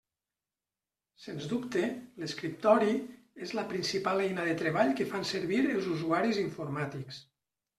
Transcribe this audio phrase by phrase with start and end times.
[1.25, 1.83] Sens dubte,
[2.21, 2.95] l'escriptori
[3.49, 7.23] és la principal eina de treball que fan servir els usuaris informàtics.